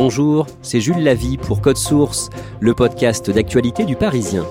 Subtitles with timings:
[0.00, 2.30] Bonjour, c'est Jules Lavie pour Code Source,
[2.60, 4.46] le podcast d'actualité du Parisien.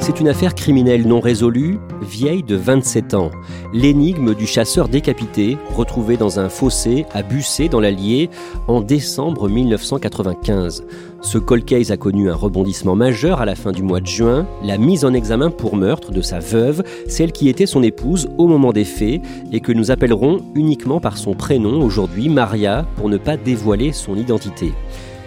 [0.00, 3.30] C'est une affaire criminelle non résolue, vieille de 27 ans.
[3.74, 8.30] L'énigme du chasseur décapité, retrouvé dans un fossé à Bussé dans l'Allier
[8.66, 10.84] en décembre 1995.
[11.20, 14.46] Ce cold case a connu un rebondissement majeur à la fin du mois de juin,
[14.64, 18.46] la mise en examen pour meurtre de sa veuve, celle qui était son épouse au
[18.46, 19.20] moment des faits
[19.52, 24.16] et que nous appellerons uniquement par son prénom aujourd'hui, Maria, pour ne pas dévoiler son
[24.16, 24.72] identité.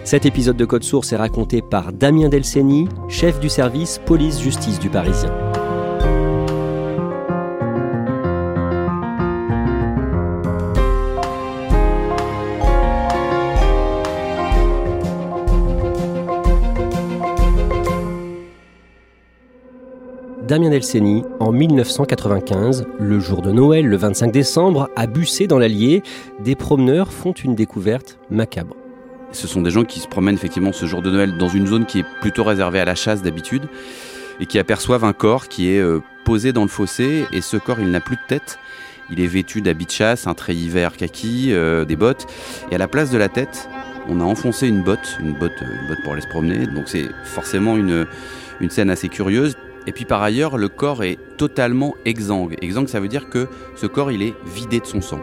[0.02, 4.88] Cet épisode de Code Source est raconté par Damien Delceni, chef du service police-justice du
[4.88, 5.30] Parisien.
[20.52, 26.02] Damien Delceni, en 1995, le jour de Noël, le 25 décembre, à Bussé dans l'Allier,
[26.40, 28.76] des promeneurs font une découverte macabre.
[29.30, 31.86] Ce sont des gens qui se promènent effectivement ce jour de Noël dans une zone
[31.86, 33.62] qui est plutôt réservée à la chasse d'habitude
[34.40, 37.80] et qui aperçoivent un corps qui est euh, posé dans le fossé et ce corps
[37.80, 38.58] il n'a plus de tête.
[39.10, 42.26] Il est vêtu d'habits de chasse, un treillis vert kaki, euh, des bottes
[42.70, 43.70] et à la place de la tête,
[44.06, 46.66] on a enfoncé une botte, une botte, une botte pour aller se promener.
[46.66, 48.06] Donc c'est forcément une,
[48.60, 49.56] une scène assez curieuse.
[49.86, 52.56] Et puis par ailleurs, le corps est totalement exsangue.
[52.62, 55.20] Exsangue, ça veut dire que ce corps, il est vidé de son sang.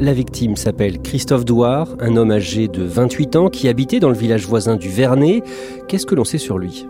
[0.00, 4.16] La victime s'appelle Christophe Douard, un homme âgé de 28 ans qui habitait dans le
[4.16, 5.42] village voisin du Vernet.
[5.88, 6.86] Qu'est-ce que l'on sait sur lui?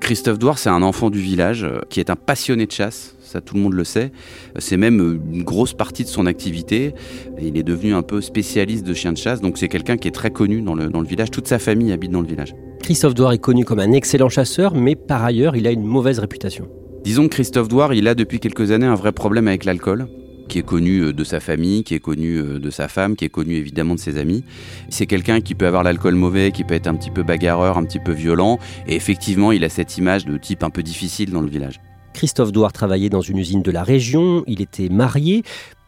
[0.00, 3.15] Christophe Douard, c'est un enfant du village euh, qui est un passionné de chasse.
[3.26, 4.12] Ça, tout le monde le sait.
[4.58, 6.94] C'est même euh, une grosse partie de son activité.
[7.40, 10.12] Il est devenu un peu spécialiste de chiens de chasse, donc c'est quelqu'un qui est
[10.12, 11.32] très connu dans le, dans le village.
[11.32, 12.54] Toute sa famille habite dans le village.
[12.82, 16.20] Christophe Douard est connu comme un excellent chasseur, mais par ailleurs, il a une mauvaise
[16.20, 16.68] réputation.
[17.02, 20.06] Disons que Christophe Douard, il a depuis quelques années un vrai problème avec l'alcool
[20.48, 23.24] qui est connu euh, de sa famille, qui est connu euh, de sa femme, qui
[23.24, 24.44] est connu évidemment de ses amis.
[24.88, 27.84] C'est quelqu'un qui peut avoir l'alcool mauvais, qui peut être un petit peu bagarreur, un
[27.84, 31.40] petit peu violent, et effectivement, il a cette image de type un peu difficile dans
[31.40, 31.80] le village.
[32.16, 35.42] Christophe Douard travaillait dans une usine de la région, il était marié.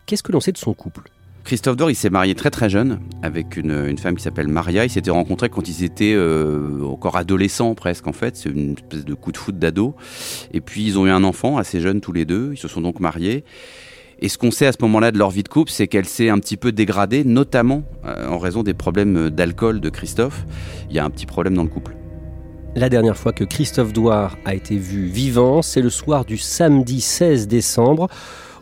[0.05, 1.05] Qu'est-ce que l'on sait de son couple?
[1.43, 4.85] Christophe Douard, il s'est marié très très jeune avec une, femme qui s'appelle Maria.
[4.85, 8.37] Ils s'étaient rencontrés quand ils étaient euh, encore adolescents presque en fait.
[8.37, 9.95] C'est une espèce de coup de foot d'ado.
[10.53, 12.51] Et puis ils ont eu un enfant assez jeune tous les deux.
[12.53, 13.43] Ils se sont donc mariés.
[14.19, 16.29] Et ce qu'on sait à ce moment-là de leur vie de couple, c'est qu'elle s'est
[16.29, 20.45] un petit peu dégradée, notamment euh, en raison des problèmes d'alcool de Christophe.
[20.91, 21.95] Il y a un petit problème dans le couple.
[22.79, 27.01] La dernière fois que Christophe Douard a été vu vivant, c'est le soir du samedi
[27.01, 28.07] 16 décembre.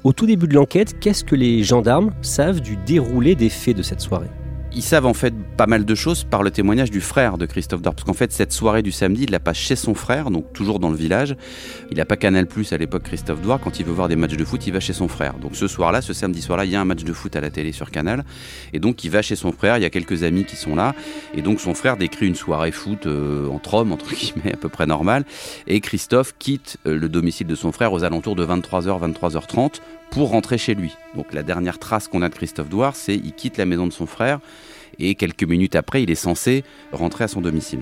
[0.04, 3.82] Au tout début de l'enquête, qu'est-ce que les gendarmes savent du déroulé des faits de
[3.82, 4.30] cette soirée?
[4.76, 7.80] Ils savent en fait pas mal de choses par le témoignage du frère de Christophe
[7.80, 7.94] Dor.
[7.94, 10.78] Parce qu'en fait, cette soirée du samedi, il l'a pas chez son frère, donc toujours
[10.78, 11.34] dans le village.
[11.90, 13.58] Il n'a pas Canal Plus à l'époque, Christophe Douard.
[13.58, 15.38] Quand il veut voir des matchs de foot, il va chez son frère.
[15.38, 17.48] Donc ce soir-là, ce samedi soir-là, il y a un match de foot à la
[17.48, 18.26] télé sur Canal.
[18.74, 19.78] Et donc il va chez son frère.
[19.78, 20.94] Il y a quelques amis qui sont là.
[21.34, 24.68] Et donc son frère décrit une soirée foot euh, entre hommes, entre guillemets, à peu
[24.68, 25.24] près normale.
[25.66, 29.80] Et Christophe quitte euh, le domicile de son frère aux alentours de 23h, 23h30
[30.10, 30.94] pour rentrer chez lui.
[31.14, 33.92] Donc la dernière trace qu'on a de Christophe Douard, c'est il quitte la maison de
[33.92, 34.40] son frère
[34.98, 37.80] et quelques minutes après, il est censé rentrer à son domicile.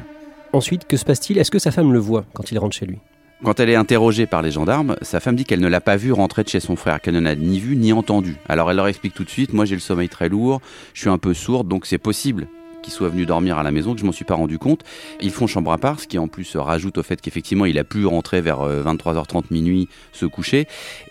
[0.53, 1.39] Ensuite, que se passe-t-il?
[1.39, 2.99] Est-ce que sa femme le voit quand il rentre chez lui?
[3.43, 6.13] Quand elle est interrogée par les gendarmes, sa femme dit qu'elle ne l'a pas vu
[6.13, 8.37] rentrer de chez son frère, qu'elle ne l'a ni vu ni entendu.
[8.49, 10.61] Alors elle leur explique tout de suite, moi j'ai le sommeil très lourd,
[10.95, 12.47] je suis un peu sourde, donc c'est possible
[12.85, 14.83] qu'il soit venu dormir à la maison, que je m'en suis pas rendu compte.
[15.21, 17.85] Ils font chambre à part, ce qui en plus rajoute au fait qu'effectivement il a
[17.85, 20.69] pu rentrer vers 23h30 euh, minuit se coucher.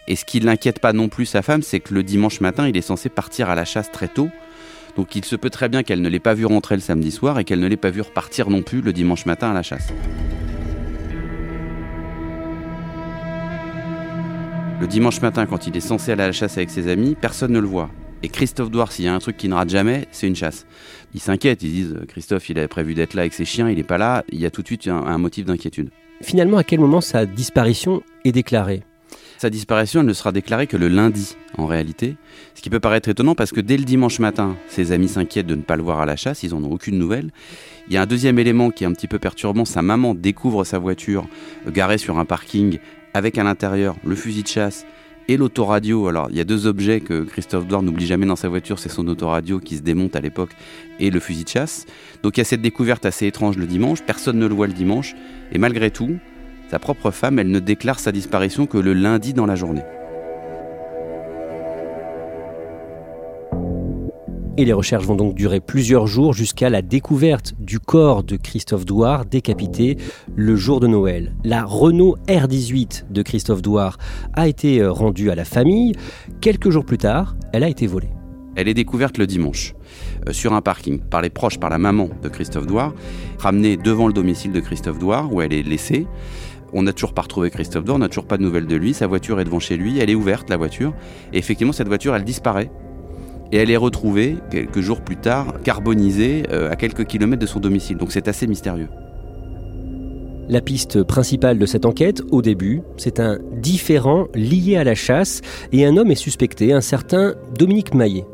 [0.07, 2.77] Et ce qui l'inquiète pas non plus sa femme, c'est que le dimanche matin, il
[2.77, 4.29] est censé partir à la chasse très tôt.
[4.95, 7.39] Donc il se peut très bien qu'elle ne l'ait pas vu rentrer le samedi soir
[7.39, 9.91] et qu'elle ne l'ait pas vu repartir non plus le dimanche matin à la chasse.
[14.79, 17.53] Le dimanche matin, quand il est censé aller à la chasse avec ses amis, personne
[17.53, 17.89] ne le voit.
[18.23, 20.65] Et Christophe Douard, s'il y a un truc qui ne rate jamais, c'est une chasse.
[21.13, 23.83] Ils s'inquiètent, ils disent Christophe, il avait prévu d'être là avec ses chiens, il n'est
[23.83, 25.89] pas là, il y a tout de suite un, un motif d'inquiétude.
[26.21, 28.83] Finalement, à quel moment sa disparition est déclarée?
[29.37, 32.15] Sa disparition, elle ne sera déclarée que le lundi, en réalité.
[32.55, 35.55] Ce qui peut paraître étonnant parce que dès le dimanche matin, ses amis s'inquiètent de
[35.55, 37.29] ne pas le voir à la chasse, ils n'en ont aucune nouvelle.
[37.89, 40.63] Il y a un deuxième élément qui est un petit peu perturbant, sa maman découvre
[40.63, 41.27] sa voiture
[41.67, 42.79] garée sur un parking
[43.13, 44.85] avec à l'intérieur le fusil de chasse
[45.27, 46.07] et l'autoradio.
[46.07, 48.89] Alors, il y a deux objets que Christophe Douard n'oublie jamais dans sa voiture, c'est
[48.89, 50.51] son autoradio qui se démonte à l'époque
[50.99, 51.85] et le fusil de chasse.
[52.23, 54.73] Donc, il y a cette découverte assez étrange le dimanche, personne ne le voit le
[54.73, 55.15] dimanche,
[55.51, 56.17] et malgré tout,
[56.69, 59.83] sa propre femme, elle ne déclare sa disparition que le lundi dans la journée.
[64.55, 68.85] Et les recherches vont donc durer plusieurs jours jusqu'à la découverte du corps de Christophe
[68.85, 69.97] Douard décapité
[70.35, 71.35] le jour de Noël.
[71.43, 73.97] La Renault R18 de Christophe Douard
[74.33, 75.93] a été euh, rendue à la famille.
[76.39, 78.11] Quelques jours plus tard, elle a été volée.
[78.55, 79.73] Elle est découverte le dimanche
[80.27, 82.93] euh, sur un parking par les proches, par la maman de Christophe Douard,
[83.39, 86.05] ramenée devant le domicile de Christophe Douard où elle est laissée.
[86.73, 88.93] On n'a toujours pas retrouvé Christophe Douard, on n'a toujours pas de nouvelles de lui.
[88.93, 90.93] Sa voiture est devant chez lui, elle est ouverte la voiture.
[91.33, 92.69] Et effectivement, cette voiture, elle disparaît
[93.53, 97.59] et elle est retrouvée quelques jours plus tard carbonisée euh, à quelques kilomètres de son
[97.59, 97.97] domicile.
[97.97, 98.87] Donc c'est assez mystérieux.
[100.49, 105.41] La piste principale de cette enquête, au début, c'est un différent lié à la chasse
[105.71, 108.25] et un homme est suspecté, un certain Dominique Maillet.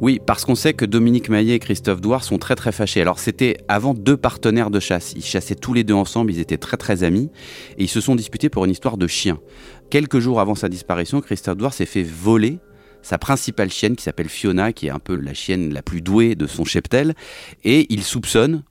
[0.00, 3.02] Oui, parce qu'on sait que Dominique Maillet et Christophe Douard sont très très fâchés.
[3.02, 5.12] Alors c'était avant deux partenaires de chasse.
[5.14, 7.30] Ils chassaient tous les deux ensemble, ils étaient très très amis
[7.76, 9.38] et ils se sont disputés pour une histoire de chien.
[9.90, 12.58] Quelques jours avant sa disparition, Christophe Douard s'est fait voler
[13.02, 16.34] sa principale chienne qui s'appelle Fiona, qui est un peu la chienne la plus douée
[16.34, 17.14] de son cheptel,
[17.64, 18.62] et il soupçonne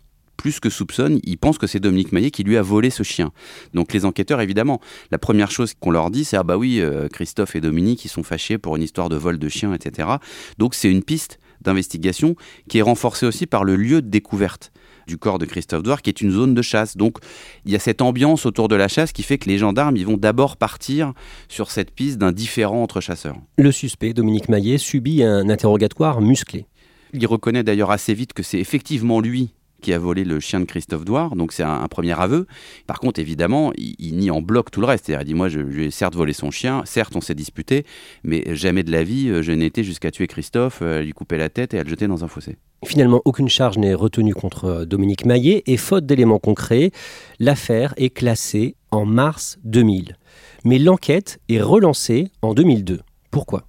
[0.41, 3.31] plus que soupçonne, il pense que c'est Dominique Maillet qui lui a volé ce chien.
[3.75, 4.81] Donc les enquêteurs, évidemment,
[5.11, 8.09] la première chose qu'on leur dit, c'est ah bah oui, euh, Christophe et Dominique, ils
[8.09, 10.09] sont fâchés pour une histoire de vol de chien, etc.
[10.57, 12.35] Donc c'est une piste d'investigation
[12.67, 14.71] qui est renforcée aussi par le lieu de découverte
[15.11, 16.95] du corps de Christophe Douard, qui est une zone de chasse.
[16.95, 17.17] Donc
[17.65, 20.05] il y a cette ambiance autour de la chasse qui fait que les gendarmes ils
[20.05, 21.11] vont d'abord partir
[21.49, 23.35] sur cette piste d'un différent entre chasseurs.
[23.57, 26.65] Le suspect, Dominique Maillet, subit un interrogatoire musclé.
[27.13, 29.49] Il reconnaît d'ailleurs assez vite que c'est effectivement lui
[29.81, 32.47] qui a volé le chien de Christophe Douard, donc c'est un, premier aveu.
[32.87, 35.09] Par contre, évidemment, il, nie en bloc tout le reste.
[35.09, 37.85] Il dit Moi, je, lui certes volé son chien, certes, on s'est disputé,
[38.23, 41.37] mais jamais de la vie, euh, je n'ai été jusqu'à tuer Christophe, euh, lui couper
[41.37, 42.57] la tête et à le jeter dans un fossé.
[42.85, 46.91] Finalement, aucune charge n'est retenue contre euh, Dominique Maillet et faute d'éléments concrets,
[47.39, 50.15] l'affaire est classée en mars 2000.
[50.63, 53.01] Mais l'enquête est relancée en 2002.
[53.29, 53.63] Pourquoi?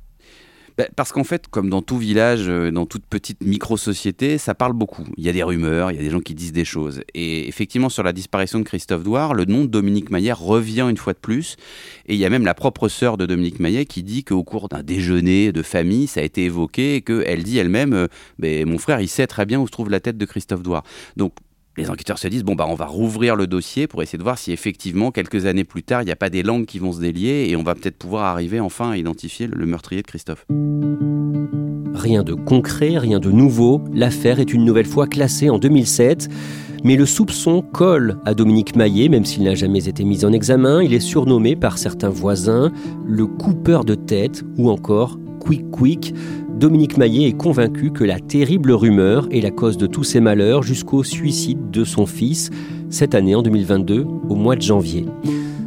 [0.83, 4.73] Bah, parce qu'en fait, comme dans tout village, euh, dans toute petite micro-société, ça parle
[4.73, 5.05] beaucoup.
[5.17, 7.03] Il y a des rumeurs, il y a des gens qui disent des choses.
[7.15, 10.97] Et effectivement, sur la disparition de Christophe Douard, le nom de Dominique Maillet revient une
[10.97, 11.57] fois de plus.
[12.07, 14.69] Et il y a même la propre sœur de Dominique Maillet qui dit qu'au cours
[14.69, 18.09] d'un déjeuner de famille, ça a été évoqué et qu'elle dit elle-même euh,
[18.39, 20.83] ben, Mon frère, il sait très bien où se trouve la tête de Christophe Douard.
[21.17, 21.33] Donc,
[21.77, 24.39] les enquêteurs se disent bon bah on va rouvrir le dossier pour essayer de voir
[24.39, 27.01] si effectivement quelques années plus tard il n'y a pas des langues qui vont se
[27.01, 30.47] délier et on va peut-être pouvoir arriver enfin à identifier le meurtrier de Christophe.
[31.95, 33.83] Rien de concret, rien de nouveau.
[33.93, 36.29] L'affaire est une nouvelle fois classée en 2007.
[36.85, 40.83] Mais le soupçon colle à Dominique Maillet, même s'il n'a jamais été mis en examen.
[40.83, 42.73] Il est surnommé par certains voisins
[43.07, 46.15] le coupeur de tête ou encore Quick Quick.
[46.63, 50.63] Dominique Maillet est convaincu que la terrible rumeur est la cause de tous ses malheurs
[50.63, 52.51] jusqu'au suicide de son fils,
[52.89, 55.05] cette année en 2022, au mois de janvier.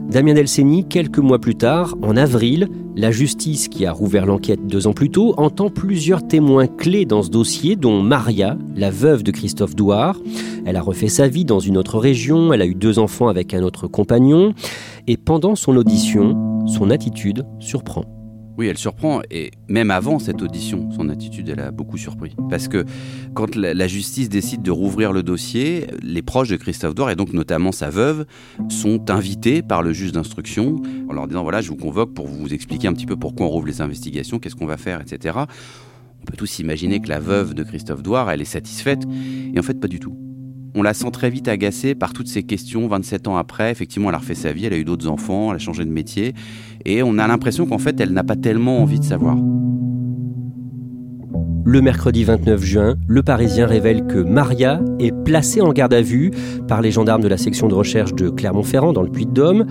[0.09, 4.87] Damien Delceni, quelques mois plus tard, en avril, la justice, qui a rouvert l'enquête deux
[4.87, 9.31] ans plus tôt, entend plusieurs témoins clés dans ce dossier, dont Maria, la veuve de
[9.31, 10.21] Christophe Douard.
[10.65, 13.53] Elle a refait sa vie dans une autre région, elle a eu deux enfants avec
[13.53, 14.53] un autre compagnon,
[15.07, 18.14] et pendant son audition, son attitude surprend.
[18.57, 22.35] Oui, elle surprend, et même avant cette audition, son attitude, elle a beaucoup surpris.
[22.49, 22.85] Parce que
[23.33, 27.33] quand la, justice décide de rouvrir le dossier, les proches de Christophe Douard, et donc
[27.33, 28.25] notamment sa veuve,
[28.69, 32.53] sont invités par le juge d'instruction en leur disant, voilà, je vous convoque pour vous
[32.53, 35.37] expliquer un petit peu pourquoi on rouvre les investigations, qu'est-ce qu'on va faire, etc.
[36.21, 39.03] On peut tous imaginer que la veuve de Christophe Douard, elle est satisfaite,
[39.53, 40.24] et en fait pas du tout.
[40.77, 43.71] On la sent très vite agacée par toutes ces questions 27 ans après.
[43.71, 45.89] Effectivement, elle a refait sa vie, elle a eu d'autres enfants, elle a changé de
[45.89, 46.33] métier.
[46.83, 49.37] Et on a l'impression qu'en fait, elle n'a pas tellement envie de savoir.
[51.63, 56.31] Le mercredi 29 juin, Le Parisien révèle que Maria est placée en garde à vue
[56.67, 59.65] par les gendarmes de la section de recherche de Clermont-Ferrand dans le Puy-de-Dôme.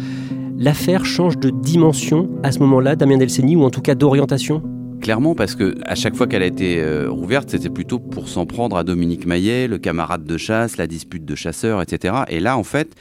[0.56, 4.73] L'affaire change de dimension à ce moment-là, Damien Delceni, ou en tout cas d'orientation?
[5.04, 8.46] Clairement, parce que à chaque fois qu'elle a été euh, rouverte, c'était plutôt pour s'en
[8.46, 12.14] prendre à Dominique Maillet, le camarade de chasse, la dispute de chasseurs, etc.
[12.28, 12.94] Et là, en fait,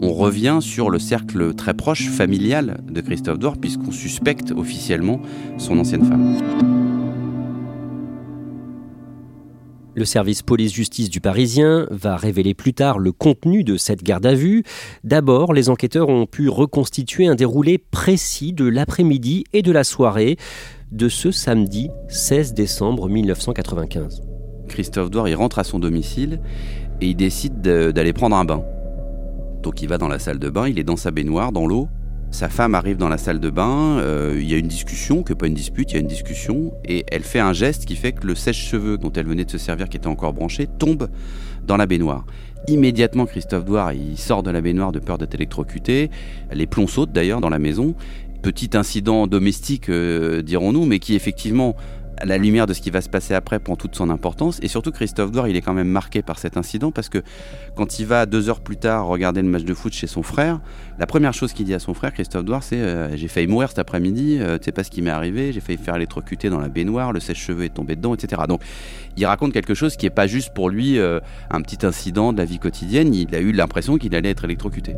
[0.00, 5.20] on revient sur le cercle très proche, familial de Christophe Dor, puisqu'on suspecte officiellement
[5.58, 6.36] son ancienne femme.
[9.96, 14.34] Le service police-justice du Parisien va révéler plus tard le contenu de cette garde à
[14.34, 14.62] vue.
[15.02, 20.36] D'abord, les enquêteurs ont pu reconstituer un déroulé précis de l'après-midi et de la soirée
[20.92, 24.22] de ce samedi 16 décembre 1995.
[24.68, 26.40] Christophe Douard, il rentre à son domicile
[27.00, 28.64] et il décide d'aller prendre un bain.
[29.62, 31.88] Donc il va dans la salle de bain, il est dans sa baignoire, dans l'eau.
[32.30, 35.32] Sa femme arrive dans la salle de bain, euh, il y a une discussion, que
[35.32, 38.12] pas une dispute, il y a une discussion, et elle fait un geste qui fait
[38.12, 41.08] que le sèche-cheveux dont elle venait de se servir, qui était encore branché, tombe
[41.66, 42.26] dans la baignoire.
[42.66, 46.10] Immédiatement, Christophe Douard, il sort de la baignoire de peur d'être électrocuté.
[46.52, 47.94] Les plombs sautent d'ailleurs dans la maison.
[48.42, 51.76] Petit incident domestique, euh, dirons-nous, mais qui effectivement
[52.20, 54.58] à la lumière de ce qui va se passer après prend toute son importance.
[54.62, 57.22] Et surtout, Christophe Douard, il est quand même marqué par cet incident parce que
[57.76, 60.60] quand il va deux heures plus tard regarder le match de foot chez son frère,
[60.98, 63.68] la première chose qu'il dit à son frère, Christophe Douard, c'est euh, J'ai failli mourir
[63.68, 66.60] cet après-midi, euh, tu sais pas ce qui m'est arrivé, j'ai failli faire électrocuter dans
[66.60, 68.42] la baignoire, le sèche-cheveux est tombé dedans, etc.
[68.48, 68.62] Donc
[69.16, 72.44] il raconte quelque chose qui n'est pas juste pour lui un petit incident de la
[72.44, 74.94] vie quotidienne, il a eu l'impression qu'il allait être électrocuté.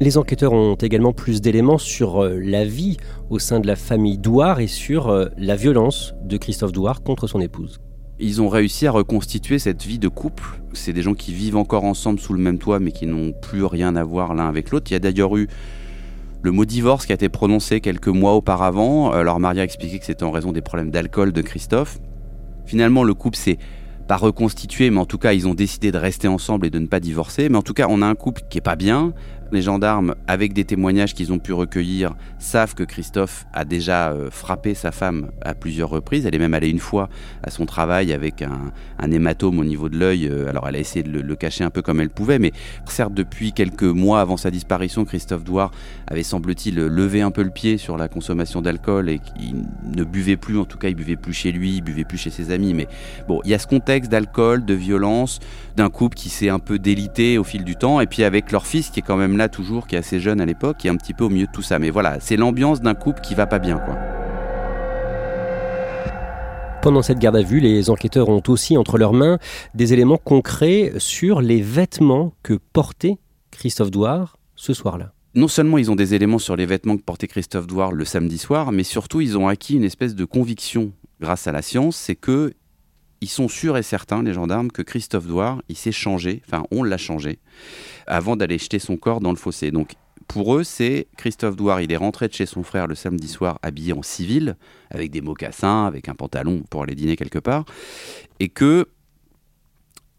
[0.00, 2.96] Les enquêteurs ont également plus d'éléments sur euh, la vie
[3.30, 7.26] au sein de la famille Douard et sur euh, la violence de Christophe Douard contre
[7.26, 7.80] son épouse.
[8.18, 10.60] Ils ont réussi à reconstituer cette vie de couple.
[10.72, 13.64] C'est des gens qui vivent encore ensemble sous le même toit mais qui n'ont plus
[13.64, 14.90] rien à voir l'un avec l'autre.
[14.90, 15.48] Il y a d'ailleurs eu
[16.42, 19.12] le mot divorce qui a été prononcé quelques mois auparavant.
[19.12, 21.98] Alors Maria a expliqué que c'était en raison des problèmes d'alcool de Christophe.
[22.66, 23.58] Finalement, le couple s'est
[24.08, 26.86] pas reconstitué, mais en tout cas, ils ont décidé de rester ensemble et de ne
[26.86, 27.48] pas divorcer.
[27.48, 29.12] Mais en tout cas, on a un couple qui est pas bien,
[29.52, 34.30] les gendarmes, avec des témoignages qu'ils ont pu recueillir, savent que Christophe a déjà euh,
[34.30, 36.26] frappé sa femme à plusieurs reprises.
[36.26, 37.08] Elle est même allée une fois
[37.42, 38.72] à son travail avec un,
[39.10, 40.28] hématome au niveau de l'œil.
[40.28, 42.52] Euh, alors elle a essayé de le, cacher un peu comme elle pouvait, mais
[42.86, 45.70] certes depuis quelques mois avant sa disparition, Christophe Douard
[46.06, 50.36] avait semble-t-il levé un peu le pied sur la consommation d'alcool et qu'il ne buvait
[50.36, 52.74] plus, en tout cas il buvait plus chez lui, il buvait plus chez ses amis.
[52.74, 52.86] Mais
[53.28, 55.40] bon, il y a ce contexte d'alcool, de violence,
[55.76, 58.66] d'un couple qui s'est un peu délité au fil du temps, et puis avec leur
[58.66, 60.90] fils qui est quand même là toujours, qui est assez jeune à l'époque, qui est
[60.90, 61.78] un petit peu au milieu de tout ça.
[61.78, 63.96] Mais voilà, c'est l'ambiance d'un couple qui va pas bien, quoi.
[66.82, 69.38] Pendant cette garde à vue, les enquêteurs ont aussi entre leurs mains
[69.74, 73.18] des éléments concrets sur les vêtements que portait
[73.52, 75.12] Christophe Douard ce soir-là.
[75.34, 78.36] Non seulement ils ont des éléments sur les vêtements que portait Christophe Douard le samedi
[78.36, 82.16] soir, mais surtout ils ont acquis une espèce de conviction grâce à la science, c'est
[82.16, 82.52] que
[83.22, 86.82] ils sont sûrs et certains, les gendarmes, que Christophe Douard, il s'est changé, enfin on
[86.82, 87.38] l'a changé,
[88.06, 89.70] avant d'aller jeter son corps dans le fossé.
[89.70, 89.92] Donc
[90.26, 93.60] pour eux, c'est Christophe Douard, il est rentré de chez son frère le samedi soir
[93.62, 94.56] habillé en civil,
[94.90, 97.64] avec des mocassins, avec un pantalon pour aller dîner quelque part,
[98.40, 98.88] et que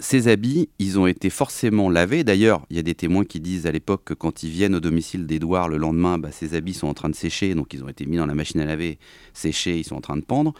[0.03, 2.23] ces habits, ils ont été forcément lavés.
[2.23, 4.81] D'ailleurs, il y a des témoins qui disent à l'époque que quand ils viennent au
[4.81, 7.89] domicile d'Edouard le lendemain, bah, ces habits sont en train de sécher, donc ils ont
[7.89, 8.99] été mis dans la machine à laver,
[9.33, 10.53] séchés, ils sont en train de pendre.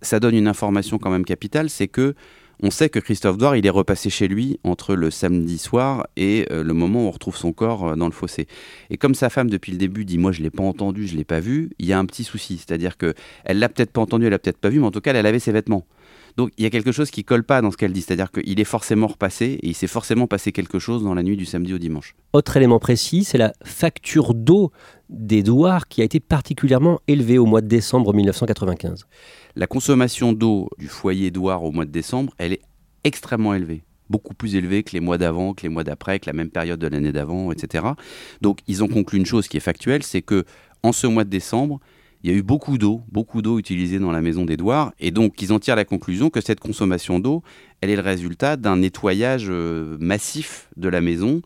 [0.00, 2.14] Ça donne une information quand même capitale, c'est que
[2.62, 6.46] on sait que Christophe Douard, il est repassé chez lui entre le samedi soir et
[6.52, 8.46] euh, le moment où on retrouve son corps euh, dans le fossé.
[8.90, 11.24] Et comme sa femme depuis le début dit moi je l'ai pas entendu, je l'ai
[11.24, 14.26] pas vu, il y a un petit souci, c'est-à-dire que elle l'a peut-être pas entendu,
[14.26, 15.84] elle l'a peut-être pas vu, mais en tout cas elle avait ses vêtements.
[16.36, 18.58] Donc il y a quelque chose qui colle pas dans ce qu'elle dit, c'est-à-dire qu'il
[18.58, 21.74] est forcément repassé et il s'est forcément passé quelque chose dans la nuit du samedi
[21.74, 22.14] au dimanche.
[22.32, 24.72] Autre élément précis, c'est la facture d'eau
[25.08, 29.06] d'Edouard qui a été particulièrement élevée au mois de décembre 1995.
[29.54, 32.62] La consommation d'eau du foyer Edouard au mois de décembre, elle est
[33.04, 36.34] extrêmement élevée beaucoup plus élevée que les mois d'avant, que les mois d'après, que la
[36.34, 37.84] même période de l'année d'avant, etc.
[38.42, 40.44] Donc ils ont conclu une chose qui est factuelle, c'est que
[40.82, 41.80] en ce mois de décembre,
[42.24, 45.42] il y a eu beaucoup d'eau, beaucoup d'eau utilisée dans la maison d'Edouard, et donc
[45.42, 47.42] ils en tirent la conclusion que cette consommation d'eau,
[47.82, 51.42] elle est le résultat d'un nettoyage euh, massif de la maison,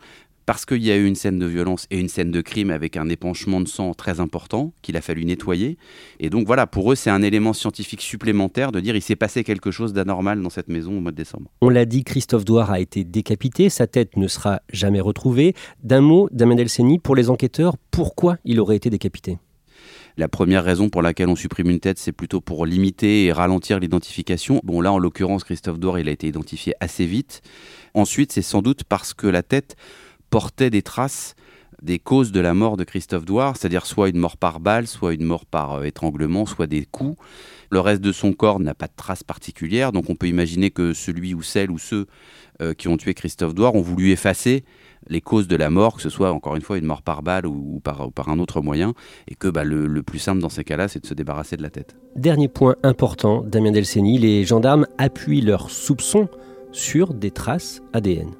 [0.47, 2.97] parce qu'il y a eu une scène de violence et une scène de crime avec
[2.97, 5.78] un épanchement de sang très important qu'il a fallu nettoyer.
[6.20, 9.42] Et donc voilà, pour eux, c'est un élément scientifique supplémentaire de dire il s'est passé
[9.42, 11.50] quelque chose d'anormal dans cette maison au mois de décembre.
[11.61, 15.54] On l'a dit, Christophe Douard a été décapité, sa tête ne sera jamais retrouvée.
[15.82, 19.38] D'un mot, Damien Delceni, pour les enquêteurs, pourquoi il aurait été décapité?
[20.18, 23.78] La première raison pour laquelle on supprime une tête, c'est plutôt pour limiter et ralentir
[23.78, 24.60] l'identification.
[24.64, 27.40] Bon, là, en l'occurrence, Christophe Dor, il a été identifié assez vite.
[27.94, 29.76] Ensuite, c'est sans doute parce que la tête
[30.28, 31.37] portait des traces
[31.82, 35.14] des causes de la mort de Christophe Douard, c'est-à-dire soit une mort par balle, soit
[35.14, 37.16] une mort par euh, étranglement, soit des coups.
[37.70, 40.92] Le reste de son corps n'a pas de traces particulières, donc on peut imaginer que
[40.92, 42.06] celui ou celle ou ceux
[42.60, 44.64] euh, qui ont tué Christophe Douard ont voulu effacer
[45.08, 47.46] les causes de la mort, que ce soit encore une fois une mort par balle
[47.46, 48.94] ou, par, un autre moyen,
[49.26, 51.70] et que bah, le, plus simple dans ces cas-là, c'est de se débarrasser de la
[51.70, 51.96] tête.
[52.16, 56.28] Dernier point important, Damien Delceni, les gendarmes appuient leurs soupçons
[56.72, 58.30] sur des traces ADN.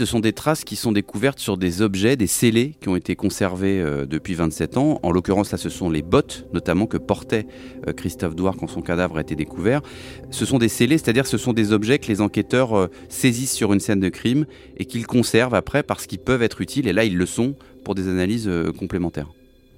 [0.00, 3.16] Ce sont des traces qui sont découvertes sur des objets, des scellés qui ont été
[3.16, 4.98] conservés euh, depuis 27 ans.
[5.02, 7.46] En l'occurrence, là, ce sont les bottes, notamment, que portait
[7.86, 9.82] euh, Christophe Douard quand son cadavre a été découvert.
[10.30, 13.74] Ce sont des scellés, c'est-à-dire ce sont des objets que les enquêteurs euh, saisissent sur
[13.74, 14.46] une scène de crime
[14.78, 17.54] et qu'ils conservent après parce qu'ils peuvent être utiles, et là, ils le sont
[17.84, 19.28] pour des analyses complémentaires.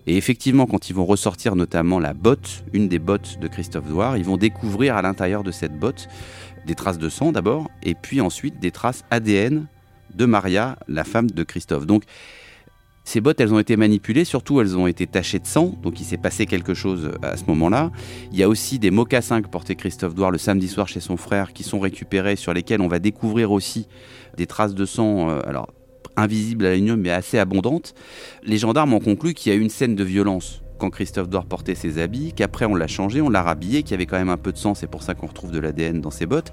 [0.07, 4.19] Et effectivement, quand ils vont ressortir notamment la botte, une des bottes de Christophe Douard,
[4.19, 6.07] ils vont découvrir à l'intérieur de cette botte
[6.65, 9.67] des traces de sang d'abord, et puis ensuite des traces ADN
[10.15, 11.87] de Maria, la femme de Christophe.
[11.87, 12.05] Donc,
[13.05, 16.05] ces bottes, elles ont été manipulées, surtout elles ont été tachées de sang, donc il
[16.05, 17.91] s'est passé quelque chose à ce moment-là.
[18.31, 21.17] Il y a aussi des mocassins que portait Christophe Douard le samedi soir chez son
[21.17, 23.89] frère qui sont récupérés, sur lesquels on va découvrir aussi
[24.37, 25.69] des traces de sang, euh, alors
[26.17, 27.95] invisibles à ligne, mais assez abondantes.
[28.45, 31.47] Les gendarmes ont conclu qu'il y a eu une scène de violence quand Christophe Douard
[31.47, 34.29] portait ses habits, qu'après on l'a changé, on l'a rhabillé, qu'il y avait quand même
[34.29, 36.53] un peu de sang, c'est pour ça qu'on retrouve de l'ADN dans ses bottes.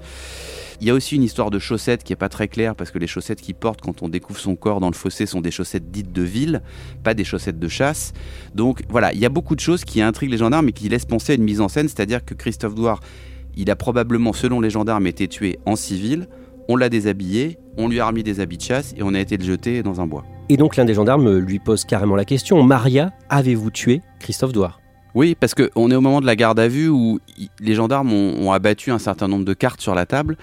[0.80, 2.98] Il y a aussi une histoire de chaussettes qui est pas très claire parce que
[2.98, 5.90] les chaussettes qu'il porte quand on découvre son corps dans le fossé sont des chaussettes
[5.90, 6.62] dites de ville,
[7.04, 8.14] pas des chaussettes de chasse.
[8.54, 11.04] Donc voilà, il y a beaucoup de choses qui intriguent les gendarmes et qui laissent
[11.04, 13.00] penser à une mise en scène, c'est-à-dire que Christophe Douard,
[13.56, 16.28] il a probablement, selon les gendarmes, été tué en civil,
[16.66, 19.36] on l'a déshabillé, on lui a remis des habits de chasse et on a été
[19.36, 20.24] le jeter dans un bois.
[20.48, 24.79] Et donc l'un des gendarmes lui pose carrément la question Maria, avez-vous tué Christophe Douard?
[25.14, 27.20] Oui, parce qu'on est au moment de la garde à vue où
[27.60, 30.36] les gendarmes ont, abattu un certain nombre de cartes sur la table,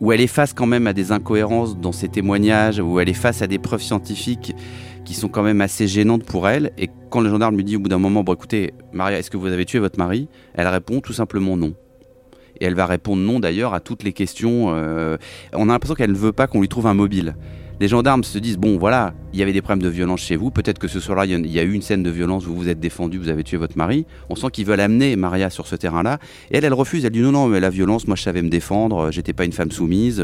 [0.00, 3.14] où elle est face quand même à des incohérences dans ses témoignages, où elle est
[3.14, 4.54] face à des preuves scientifiques
[5.04, 6.72] qui sont quand même assez gênantes pour elle.
[6.78, 9.48] Et quand le gendarme lui dit au bout d'un moment, écoutez, Maria, est-ce que vous
[9.48, 10.28] avez tué votre mari?
[10.54, 11.74] Elle répond tout simplement non.
[12.60, 14.66] Et elle va répondre non d'ailleurs à toutes les questions.
[14.74, 15.16] Euh,
[15.52, 17.34] on a l'impression qu'elle ne veut pas qu'on lui trouve un mobile
[17.80, 20.50] les gendarmes se disent bon voilà, il y avait des problèmes de violence chez vous,
[20.50, 22.78] peut-être que ce soir-là il y a eu une scène de violence, vous vous êtes
[22.78, 24.06] défendu, vous avez tué votre mari.
[24.28, 26.18] On sent qu'ils veulent amener Maria sur ce terrain-là,
[26.50, 27.04] et elle, elle refuse.
[27.04, 29.52] Elle dit non non, mais la violence, moi je savais me défendre, j'étais pas une
[29.52, 30.22] femme soumise,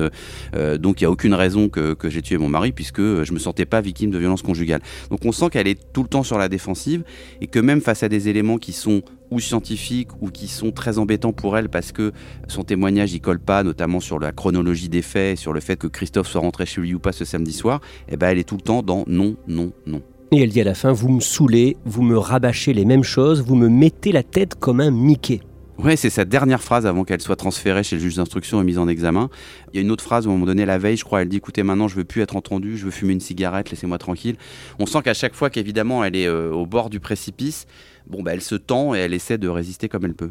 [0.54, 3.32] euh, donc il y a aucune raison que, que j'ai tué mon mari puisque je
[3.32, 4.82] me sentais pas victime de violence conjugale.
[5.10, 7.04] Donc on sent qu'elle est tout le temps sur la défensive
[7.40, 10.98] et que même face à des éléments qui sont ou scientifiques ou qui sont très
[10.98, 12.12] embêtants pour elle parce que
[12.48, 15.86] son témoignage y colle pas, notamment sur la chronologie des faits, sur le fait que
[15.86, 18.48] Christophe soit rentré chez lui ou pas ce samedi soir, et eh ben elle est
[18.48, 20.02] tout le temps dans non, non, non.
[20.32, 23.42] Et elle dit à la fin, vous me saoulez, vous me rabâchez les mêmes choses,
[23.42, 25.40] vous me mettez la tête comme un Mickey.
[25.78, 28.78] Ouais, c'est sa dernière phrase avant qu'elle soit transférée chez le juge d'instruction et mise
[28.78, 29.28] en examen.
[29.72, 31.20] Il y a une autre phrase où, à un moment donné, la veille, je crois,
[31.20, 33.98] elle dit écoutez, maintenant, je veux plus être entendue, je veux fumer une cigarette, laissez-moi
[33.98, 34.36] tranquille.
[34.78, 37.66] On sent qu'à chaque fois qu'évidemment, elle est euh, au bord du précipice,
[38.08, 40.30] bon, bah, elle se tend et elle essaie de résister comme elle peut.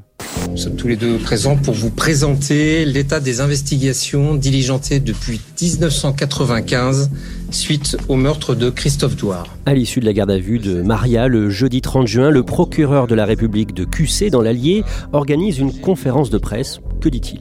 [0.50, 7.10] Nous sommes tous les deux présents pour vous présenter l'état des investigations diligentées depuis 1995
[7.52, 9.48] suite au meurtre de Christophe Douard.
[9.66, 13.08] À l'issue de la garde à vue de Maria, le jeudi 30 juin, le procureur
[13.08, 14.84] de la République de QC dans l'Allier
[15.14, 16.80] organise une conférence de presse.
[17.02, 17.40] Que dit-il?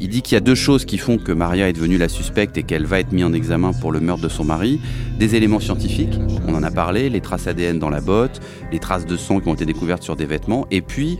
[0.00, 2.58] Il dit qu'il y a deux choses qui font que Maria est devenue la suspecte
[2.58, 4.80] et qu'elle va être mise en examen pour le meurtre de son mari.
[5.18, 8.40] Des éléments scientifiques, on en a parlé, les traces ADN dans la botte,
[8.72, 11.18] les traces de sang qui ont été découvertes sur des vêtements, et puis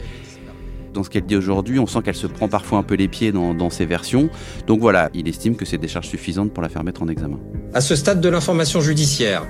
[0.96, 3.30] dans ce qu'elle dit aujourd'hui, on sent qu'elle se prend parfois un peu les pieds
[3.30, 4.30] dans, ses versions.
[4.66, 7.38] Donc voilà, il estime que c'est des charges suffisantes pour la faire mettre en examen.
[7.74, 9.42] À ce stade de l'information judiciaire,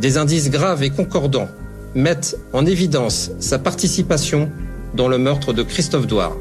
[0.00, 1.48] des indices graves et concordants
[1.94, 4.50] mettent en évidence sa participation
[4.94, 6.36] dans le meurtre de Christophe Douard.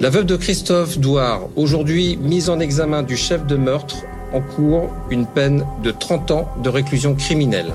[0.00, 3.96] La veuve de Christophe Douard, aujourd'hui mise en examen du chef de meurtre,
[4.32, 7.74] encourt une peine de 30 ans de réclusion criminelle.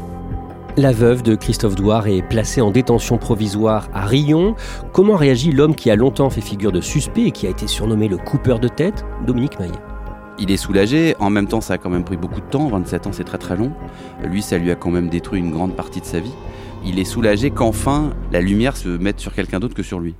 [0.77, 4.55] La veuve de Christophe Douard est placée en détention provisoire à Rion.
[4.93, 8.07] Comment réagit l'homme qui a longtemps fait figure de suspect et qui a été surnommé
[8.07, 9.73] le coupeur de tête, Dominique Maillet?
[10.39, 13.05] Il est soulagé, en même temps ça a quand même pris beaucoup de temps, 27
[13.05, 13.73] ans c'est très très long.
[14.23, 16.31] Lui ça lui a quand même détruit une grande partie de sa vie.
[16.85, 20.15] Il est soulagé qu'enfin la lumière se mette sur quelqu'un d'autre que sur lui.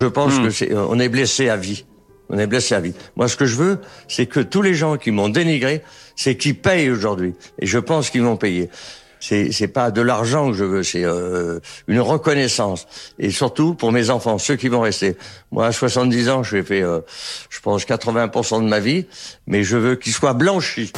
[0.00, 0.44] Je pense hmm.
[0.44, 1.84] que c'est, on est blessé à vie.
[2.30, 2.94] On est blessé à vie.
[3.16, 5.82] Moi, ce que je veux, c'est que tous les gens qui m'ont dénigré,
[6.14, 7.34] c'est qu'ils payent aujourd'hui.
[7.58, 8.70] Et je pense qu'ils vont payer.
[9.18, 12.86] C'est, c'est pas de l'argent que je veux, c'est euh, une reconnaissance.
[13.18, 15.16] Et surtout pour mes enfants, ceux qui vont rester.
[15.50, 17.00] Moi, à 70 ans, j'ai fait, euh,
[17.50, 19.04] je pense, 80% de ma vie,
[19.46, 20.92] mais je veux qu'ils soient blanchis.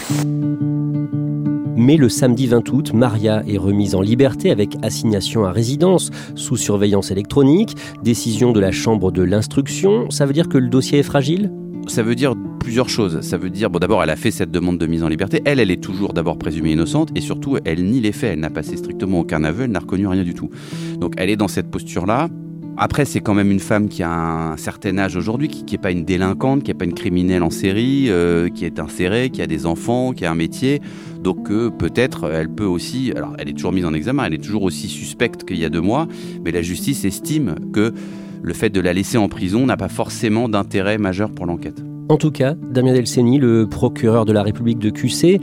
[1.83, 6.57] Mais le samedi 20 août, Maria est remise en liberté avec assignation à résidence sous
[6.57, 10.09] surveillance électronique, décision de la Chambre de l'instruction.
[10.09, 11.51] Ça veut dire que le dossier est fragile?
[11.88, 13.21] Ça veut dire plusieurs choses.
[13.23, 15.42] Ça veut dire, bon, d'abord, elle a fait cette demande de mise en liberté.
[15.45, 18.35] Elle, elle est toujours d'abord présumée innocente et surtout, elle nie les faits.
[18.35, 20.51] Elle n'a passé strictement aucun aveu, elle n'a reconnu rien du tout.
[21.01, 22.29] Donc, elle est dans cette posture-là.
[22.85, 25.92] Après, c'est quand même une femme qui a un certain âge aujourd'hui, qui n'est pas
[25.92, 29.47] une délinquante, qui n'est pas une criminelle en série, euh, qui est insérée, qui a
[29.47, 30.83] des enfants, qui a un métier.
[31.23, 34.42] Donc euh, peut-être elle peut aussi, alors elle est toujours mise en examen, elle est
[34.42, 36.09] toujours aussi suspecte qu'il y a deux mois,
[36.45, 37.95] mais la justice estime que
[38.42, 41.85] le fait de la laisser en prison n'a pas forcément d'intérêt majeur pour l'enquête.
[42.09, 45.40] En tout cas, Damien Delceni, le procureur de la République de QC,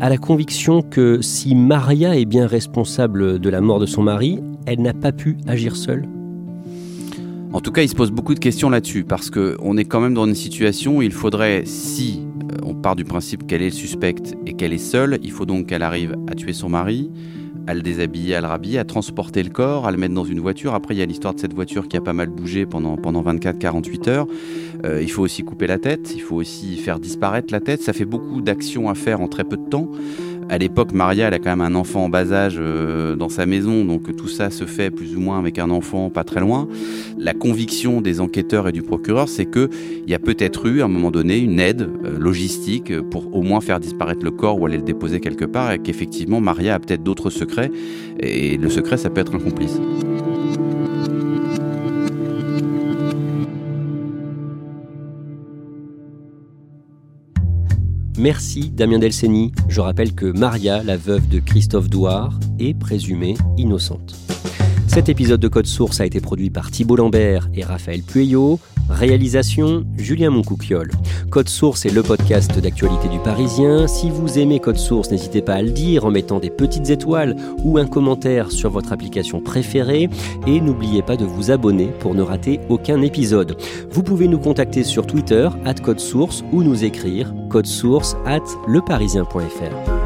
[0.00, 4.40] à la conviction que si Maria est bien responsable de la mort de son mari,
[4.66, 6.04] elle n'a pas pu agir seule
[7.52, 10.14] en tout cas, il se pose beaucoup de questions là-dessus, parce qu'on est quand même
[10.14, 14.34] dans une situation où il faudrait, si euh, on part du principe qu'elle est suspecte
[14.46, 17.10] et qu'elle est seule, il faut donc qu'elle arrive à tuer son mari,
[17.66, 20.40] à le déshabiller, à le rhabiller, à transporter le corps, à le mettre dans une
[20.40, 20.74] voiture.
[20.74, 23.22] Après, il y a l'histoire de cette voiture qui a pas mal bougé pendant, pendant
[23.22, 24.26] 24-48 heures.
[24.84, 27.82] Euh, il faut aussi couper la tête, il faut aussi faire disparaître la tête.
[27.82, 29.88] Ça fait beaucoup d'actions à faire en très peu de temps.
[30.50, 33.46] À l'époque, Maria, elle a quand même un enfant en bas âge euh, dans sa
[33.46, 36.66] maison, donc tout ça se fait plus ou moins avec un enfant pas très loin.
[37.16, 39.68] La conviction des enquêteurs et du procureur, c'est qu'il
[40.08, 43.60] y a peut-être eu à un moment donné une aide euh, logistique pour au moins
[43.60, 47.04] faire disparaître le corps ou aller le déposer quelque part, et qu'effectivement Maria a peut-être
[47.04, 47.70] d'autres secrets,
[48.18, 49.78] et le secret, ça peut être un complice.
[58.20, 59.50] Merci Damien Delceni.
[59.70, 64.14] Je rappelle que Maria, la veuve de Christophe Douard, est présumée innocente.
[64.88, 68.60] Cet épisode de Code Source a été produit par Thibault Lambert et Raphaël Pueyo.
[68.90, 70.90] Réalisation Julien Moncouquiole.
[71.30, 73.86] Code Source est le podcast d'actualité du Parisien.
[73.86, 77.36] Si vous aimez Code Source, n'hésitez pas à le dire en mettant des petites étoiles
[77.64, 80.08] ou un commentaire sur votre application préférée.
[80.46, 83.56] Et n'oubliez pas de vous abonner pour ne rater aucun épisode.
[83.90, 87.32] Vous pouvez nous contacter sur Twitter, at Code Source, ou nous écrire
[87.64, 89.99] source at leparisien.fr.